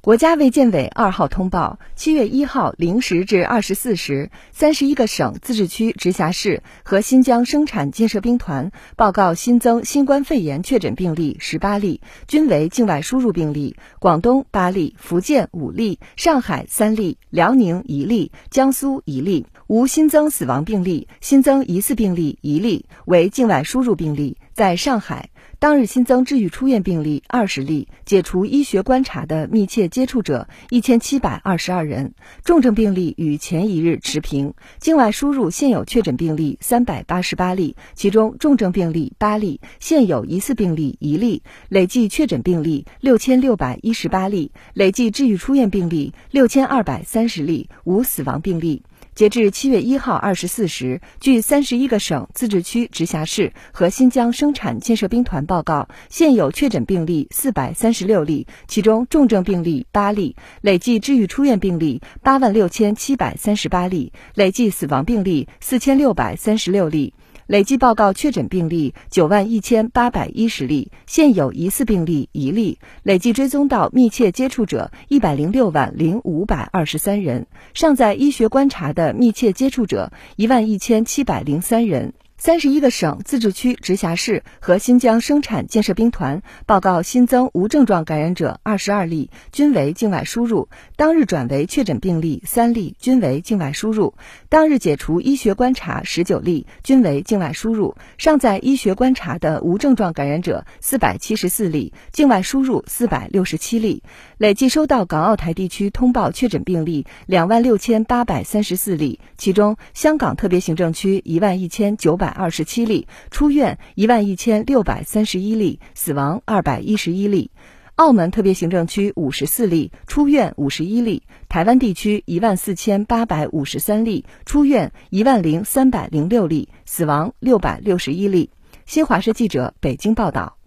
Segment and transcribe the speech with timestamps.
[0.00, 13.74] 国家卫健委二号通报：七月一号零时至二十四时，三十一个省、自治区、直辖市和新疆生产建设兵团报告新增新冠肺炎确诊病例十八例，均为境外输入病例。
[13.98, 21.08] 广东八例，福建五例，上海三例，辽宁一例，江苏一例，无新增死亡病例。
[21.20, 25.30] 新增疑似病例一例，为境外输入病例，在上海。
[25.60, 34.54] 当日新增治愈出院病例二十例，解除医学观察的密切接触者一千七百二十二人，重症病例与前一日持平。
[34.80, 48.82] 境外输入现有确诊病例三百八十八例，其中重症病例八例，现有疑似病例一例，累计确诊病例六千六百一十八例，累计治愈出院病例六千二百三十例，无死亡病例。
[49.18, 67.12] 截至七月一号二十四时，据三十一个省、自治区、直辖市和新疆生产建设兵团报告，现有确诊病例四百三十六例，其中重症病例八例，累计治愈出院病例八万六千七百三十八例，累计死亡病例四千六百三十六例。
[67.48, 82.12] 累计报告确诊病例九万一千八百一十例，现有疑似病例一例，累计追踪到密切接触者一百零六万零五百二十三人，尚在医学观察的密切接触者一万一千七百零三人。
[82.40, 90.68] 三十一个省、自治区、直辖市和新疆生产建设兵团报告新增无症状感染者二十二例，均为境外输入。
[90.94, 94.14] 当日转为确诊病例三例，均为境外输入。
[94.48, 97.96] 当日解除医学观察十九例，均为境外输入。
[98.18, 104.04] 尚在医学观察的无症状感染者四百七十四例，境外输入四百六十七例。
[104.36, 112.27] 累计收到港澳台地区通报确诊病例两万六千八百三十四例，其中香港特别行政区一万一千九百。
[112.28, 117.50] 百二十七例出院一万一千六百三十一例死亡二百一十一例，
[117.94, 128.50] 澳门特别行政区五十四例出院五十一例，台湾地区一万四千八百五十三例出院一万零三百零六例死亡六百六十一例。
[128.84, 130.57] 新华社记者北京报道。